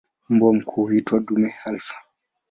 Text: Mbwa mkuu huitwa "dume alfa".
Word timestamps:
Mbwa 0.29 0.53
mkuu 0.53 0.85
huitwa 0.85 1.19
"dume 1.19 1.53
alfa". 1.63 1.95